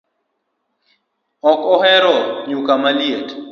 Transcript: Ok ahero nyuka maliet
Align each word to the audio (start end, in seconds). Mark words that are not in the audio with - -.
Ok 1.51 1.61
ahero 1.75 2.15
nyuka 2.47 2.73
maliet 2.81 3.27